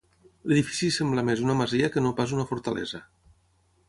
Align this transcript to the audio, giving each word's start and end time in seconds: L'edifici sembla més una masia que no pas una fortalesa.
L'edifici 0.51 0.87
sembla 0.95 1.23
més 1.27 1.43
una 1.43 1.55
masia 1.59 1.89
que 1.97 2.03
no 2.05 2.13
pas 2.21 2.33
una 2.39 2.47
fortalesa. 2.53 3.03